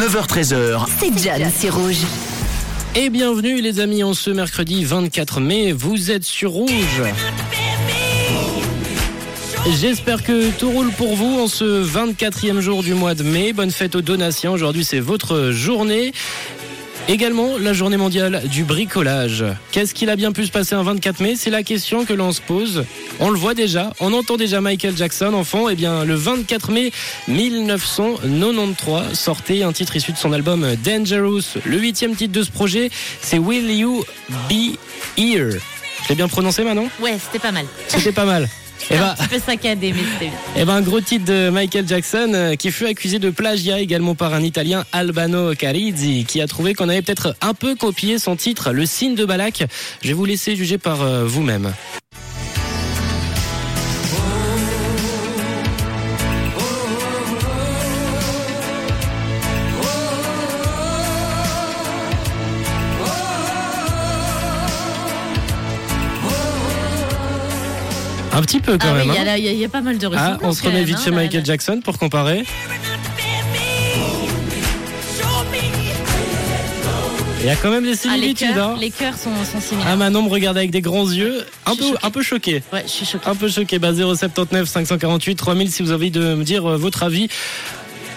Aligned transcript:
9h13h. 0.00 0.86
C'est 0.98 1.22
John, 1.22 1.46
c'est 1.54 1.68
rouge. 1.68 1.98
Et 2.94 3.10
bienvenue 3.10 3.60
les 3.60 3.80
amis 3.80 4.02
en 4.02 4.14
ce 4.14 4.30
mercredi 4.30 4.82
24 4.82 5.40
mai, 5.40 5.72
vous 5.72 6.10
êtes 6.10 6.24
sur 6.24 6.52
Rouge. 6.52 7.02
J'espère 9.78 10.22
que 10.22 10.52
tout 10.52 10.70
roule 10.70 10.90
pour 10.92 11.16
vous 11.16 11.40
en 11.40 11.48
ce 11.48 11.84
24e 11.84 12.60
jour 12.60 12.82
du 12.82 12.94
mois 12.94 13.14
de 13.14 13.22
mai. 13.22 13.52
Bonne 13.52 13.70
fête 13.70 13.94
aux 13.94 14.00
donations, 14.00 14.52
aujourd'hui 14.52 14.86
c'est 14.86 15.00
votre 15.00 15.50
journée. 15.50 16.14
Également 17.10 17.58
la 17.58 17.72
journée 17.72 17.96
mondiale 17.96 18.42
du 18.46 18.62
bricolage. 18.62 19.44
Qu'est-ce 19.72 19.94
qu'il 19.94 20.10
a 20.10 20.16
bien 20.16 20.30
pu 20.30 20.46
se 20.46 20.52
passer 20.52 20.76
un 20.76 20.84
24 20.84 21.18
mai? 21.18 21.34
C'est 21.34 21.50
la 21.50 21.64
question 21.64 22.04
que 22.04 22.12
l'on 22.12 22.30
se 22.30 22.40
pose. 22.40 22.84
On 23.18 23.30
le 23.30 23.36
voit 23.36 23.54
déjà, 23.54 23.92
on 23.98 24.12
entend 24.12 24.36
déjà 24.36 24.60
Michael 24.60 24.96
Jackson, 24.96 25.34
enfant. 25.34 25.68
Eh 25.68 25.74
bien, 25.74 26.04
le 26.04 26.14
24 26.14 26.70
mai 26.70 26.92
1993 27.26 29.18
sortait 29.18 29.64
un 29.64 29.72
titre 29.72 29.96
issu 29.96 30.12
de 30.12 30.18
son 30.18 30.32
album 30.32 30.64
Dangerous. 30.84 31.58
Le 31.64 31.78
huitième 31.78 32.14
titre 32.14 32.32
de 32.32 32.44
ce 32.44 32.52
projet, 32.52 32.92
c'est 33.20 33.38
Will 33.38 33.68
You 33.72 34.04
Be 34.48 34.76
Here? 35.18 35.58
Je 36.04 36.08
l'ai 36.10 36.14
bien 36.14 36.28
prononcé, 36.28 36.62
Manon? 36.62 36.88
Ouais, 37.00 37.16
c'était 37.20 37.40
pas 37.40 37.50
mal. 37.50 37.66
C'était 37.88 38.12
pas 38.12 38.24
mal. 38.24 38.48
Ben, 38.88 39.02
un 39.02 39.14
petit 39.14 39.28
peu 39.28 39.38
saccadé, 39.38 39.92
mais 39.92 40.02
c'était 40.12 40.32
bien. 40.54 40.64
Ben, 40.64 40.74
un 40.74 40.80
gros 40.80 41.00
titre 41.00 41.24
de 41.24 41.50
Michael 41.50 41.86
Jackson 41.86 42.32
euh, 42.34 42.54
qui 42.56 42.70
fut 42.70 42.86
accusé 42.86 43.18
de 43.18 43.30
plagiat 43.30 43.80
également 43.80 44.14
par 44.14 44.34
un 44.34 44.42
Italien 44.42 44.84
Albano 44.92 45.54
Carizzi 45.54 46.24
qui 46.26 46.40
a 46.40 46.46
trouvé 46.46 46.74
qu'on 46.74 46.88
avait 46.88 47.02
peut-être 47.02 47.36
un 47.40 47.54
peu 47.54 47.74
copié 47.74 48.18
son 48.18 48.36
titre, 48.36 48.72
Le 48.72 48.86
signe 48.86 49.14
de 49.14 49.24
Balak. 49.24 49.64
Je 50.02 50.08
vais 50.08 50.14
vous 50.14 50.24
laisser 50.24 50.56
juger 50.56 50.78
par 50.78 51.02
euh, 51.02 51.24
vous-même. 51.24 51.72
Un 68.32 68.42
petit 68.42 68.60
peu 68.60 68.78
quand 68.78 68.88
Ah 68.90 68.94
même. 68.94 69.08
il 69.08 69.14
y, 69.14 69.18
a 69.18 69.32
hein. 69.32 69.36
il 69.36 69.44
y 69.44 69.48
a- 69.48 69.52
il 69.52 69.58
y 69.58 69.64
a 69.64 69.68
pas 69.68 69.80
mal 69.80 69.98
de 69.98 70.08
Ah, 70.16 70.38
on 70.42 70.52
se 70.52 70.62
remet 70.62 70.84
vite 70.84 70.96
hein, 70.98 71.04
chez 71.04 71.10
Michael 71.10 71.40
là. 71.40 71.44
Jackson 71.44 71.80
pour 71.82 71.98
comparer. 71.98 72.44
Il 77.42 77.46
y 77.46 77.48
a 77.50 77.56
quand 77.56 77.70
même 77.70 77.84
des 77.84 77.88
Ah, 77.88 77.92
les 77.92 77.96
similitudes. 77.96 78.54
cœurs, 78.54 78.68
hein. 78.70 78.76
les 78.78 78.90
cœurs 78.90 79.16
sont, 79.16 79.30
sont 79.44 79.56
Ah, 79.56 79.60
similaires. 79.62 79.96
Manon 79.96 80.22
me 80.24 80.28
regarde 80.28 80.58
avec 80.58 80.70
des 80.70 80.82
grands 80.82 81.10
yeux, 81.10 81.44
un 81.64 81.74
peu, 81.74 81.82
choquée. 81.84 81.98
un 82.02 82.10
peu 82.10 82.22
choqué. 82.22 82.62
Ouais, 82.72 82.82
je 82.84 82.90
suis 82.90 83.06
choquée. 83.06 83.28
Un 83.30 83.34
peu 83.34 83.48
choqué. 83.48 83.78
Bah, 83.78 83.94
079 83.94 84.68
548 84.68 85.36
3000 85.36 85.72
si 85.72 85.82
vous 85.82 85.90
avez 85.90 85.96
envie 86.06 86.10
de 86.10 86.34
me 86.34 86.44
dire 86.44 86.66
euh, 86.70 86.76
votre 86.76 87.02
avis. 87.02 87.28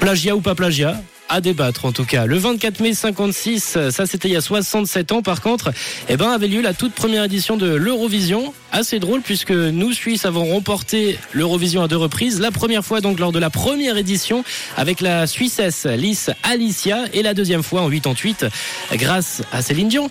Plagiat 0.00 0.34
ou 0.34 0.40
pas 0.40 0.56
plagiat 0.56 1.00
à 1.32 1.40
débattre 1.40 1.86
en 1.86 1.92
tout 1.92 2.04
cas. 2.04 2.26
Le 2.26 2.36
24 2.36 2.80
mai 2.80 2.92
56, 2.92 3.74
euh, 3.76 3.90
ça 3.90 4.04
c'était 4.04 4.28
il 4.28 4.32
y 4.32 4.36
a 4.36 4.42
67 4.42 5.12
ans 5.12 5.22
par 5.22 5.40
contre, 5.40 5.72
eh 6.10 6.18
ben 6.18 6.30
avait 6.30 6.46
lieu 6.46 6.60
la 6.60 6.74
toute 6.74 6.92
première 6.92 7.24
édition 7.24 7.56
de 7.56 7.74
l'Eurovision. 7.74 8.52
Assez 8.70 8.98
drôle 8.98 9.22
puisque 9.22 9.50
nous 9.50 9.92
Suisses 9.92 10.26
avons 10.26 10.44
remporté 10.44 11.18
l'Eurovision 11.32 11.82
à 11.82 11.88
deux 11.88 11.96
reprises. 11.96 12.38
La 12.38 12.50
première 12.50 12.84
fois 12.84 13.00
donc 13.00 13.18
lors 13.18 13.32
de 13.32 13.38
la 13.38 13.48
première 13.48 13.96
édition 13.96 14.44
avec 14.76 15.00
la 15.00 15.26
Suissesse 15.26 15.86
Lys 15.86 16.30
Alicia 16.42 17.04
et 17.14 17.22
la 17.22 17.32
deuxième 17.32 17.62
fois 17.62 17.80
en 17.80 17.88
88 17.88 18.46
grâce 18.92 19.42
à 19.52 19.62
Céline 19.62 19.88
Dion. 19.88 20.10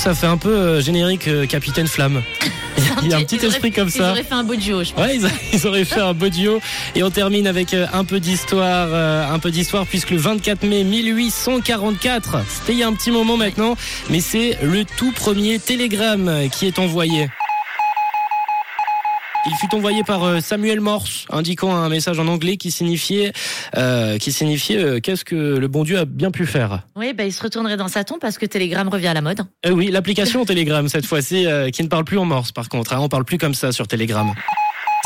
Ça 0.00 0.14
fait 0.14 0.26
un 0.26 0.38
peu 0.38 0.48
euh, 0.50 0.80
générique 0.80 1.28
euh, 1.28 1.46
Capitaine 1.46 1.86
Flamme. 1.86 2.22
Il 3.02 3.08
y 3.10 3.14
a 3.14 3.18
un 3.18 3.22
petit 3.22 3.36
Ils 3.36 3.38
auraient- 3.40 3.48
esprit 3.48 3.70
comme 3.72 3.88
Ils 3.88 3.92
ça. 3.92 4.10
auraient 4.10 4.22
fait 4.24 4.34
un 4.34 4.42
beau 4.44 4.56
duo, 4.56 4.82
je 4.82 4.92
pense. 4.92 5.04
Ouais, 5.04 5.16
ils, 5.16 5.28
ils 5.52 5.66
auraient 5.66 5.84
fait 5.84 6.00
un 6.00 6.12
beau 6.14 6.28
duo. 6.28 6.60
Et 6.94 7.02
on 7.02 7.10
termine 7.10 7.46
avec 7.46 7.72
euh, 7.74 7.86
un 7.92 8.04
peu 8.04 8.18
d'histoire, 8.18 8.88
euh, 8.90 9.30
un 9.30 9.38
peu 9.38 9.50
d'histoire, 9.50 9.86
puisque 9.86 10.10
le 10.10 10.16
24 10.16 10.64
mai 10.64 10.84
1844, 10.84 12.38
c'était 12.48 12.72
il 12.72 12.78
y 12.78 12.82
a 12.82 12.88
un 12.88 12.94
petit 12.94 13.10
moment 13.10 13.36
maintenant, 13.36 13.76
mais 14.08 14.20
c'est 14.20 14.58
le 14.62 14.84
tout 14.84 15.12
premier 15.12 15.58
télégramme 15.58 16.48
qui 16.50 16.66
est 16.66 16.78
envoyé. 16.78 17.28
Il 19.46 19.54
fut 19.54 19.74
envoyé 19.74 20.04
par 20.04 20.22
euh, 20.24 20.40
Samuel 20.40 20.80
Morse, 20.80 21.26
indiquant 21.30 21.74
un 21.74 21.88
message 21.88 22.18
en 22.18 22.28
anglais 22.28 22.58
qui 22.58 22.70
signifiait, 22.70 23.32
euh, 23.76 24.18
qui 24.18 24.32
signifiait 24.32 24.76
euh, 24.76 25.00
qu'est-ce 25.00 25.24
que 25.24 25.34
le 25.34 25.68
bon 25.68 25.82
Dieu 25.82 25.98
a 25.98 26.04
bien 26.04 26.30
pu 26.30 26.44
faire. 26.44 26.82
Oui, 26.94 27.14
bah, 27.14 27.24
il 27.24 27.32
se 27.32 27.42
retournerait 27.42 27.78
dans 27.78 27.88
sa 27.88 28.04
tombe 28.04 28.20
parce 28.20 28.36
que 28.36 28.44
Telegram 28.44 28.86
revient 28.88 29.08
à 29.08 29.14
la 29.14 29.22
mode. 29.22 29.40
Euh, 29.64 29.70
oui, 29.70 29.90
l'application 29.90 30.44
Telegram 30.44 30.86
cette 30.88 31.06
fois-ci, 31.06 31.46
qui 31.72 31.82
ne 31.82 31.88
parle 31.88 32.04
plus 32.04 32.18
en 32.18 32.26
Morse 32.26 32.52
par 32.52 32.68
contre. 32.68 32.92
Hein, 32.92 32.98
on 33.00 33.08
parle 33.08 33.24
plus 33.24 33.38
comme 33.38 33.54
ça 33.54 33.72
sur 33.72 33.88
Telegram. 33.88 34.30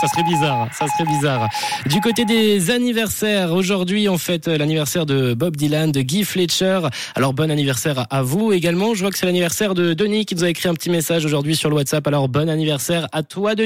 Ça 0.00 0.08
serait 0.08 0.24
bizarre, 0.24 0.68
ça 0.72 0.86
serait 0.88 1.08
bizarre. 1.08 1.48
Du 1.86 2.00
côté 2.00 2.24
des 2.24 2.70
anniversaires, 2.70 3.52
aujourd'hui 3.52 4.08
on 4.08 4.18
fête 4.18 4.48
l'anniversaire 4.48 5.06
de 5.06 5.34
Bob 5.34 5.56
Dylan, 5.56 5.92
de 5.92 6.02
Guy 6.02 6.24
Fletcher. 6.24 6.80
Alors 7.14 7.32
bon 7.32 7.50
anniversaire 7.50 8.06
à 8.10 8.22
vous 8.22 8.52
également. 8.52 8.94
Je 8.94 9.00
vois 9.00 9.10
que 9.10 9.18
c'est 9.18 9.26
l'anniversaire 9.26 9.74
de 9.74 9.94
Denis 9.94 10.26
qui 10.26 10.34
nous 10.34 10.44
a 10.44 10.48
écrit 10.48 10.68
un 10.68 10.74
petit 10.74 10.90
message 10.90 11.24
aujourd'hui 11.24 11.54
sur 11.54 11.70
le 11.70 11.76
WhatsApp. 11.76 12.06
Alors 12.08 12.28
bon 12.28 12.50
anniversaire 12.50 13.06
à 13.12 13.22
toi 13.22 13.54
Denis. 13.54 13.62